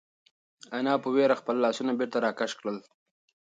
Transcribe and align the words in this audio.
انا 0.77 0.93
په 1.03 1.07
وېره 1.15 1.35
خپل 1.41 1.55
لاسونه 1.63 1.91
بېرته 1.99 2.17
راکش 2.25 2.51
کړل. 2.59 2.77